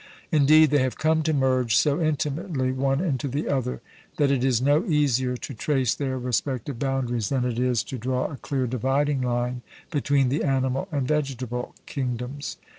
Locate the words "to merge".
1.21-1.75